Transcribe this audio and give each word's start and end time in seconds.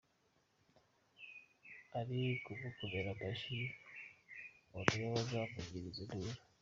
Abari 1.99 2.21
kumukomera 2.43 3.09
amashyi 3.15 3.61
ubu 4.73 4.79
nibo 4.91 5.09
bazamuvugiriza 5.15 5.99
induru! 6.05 6.39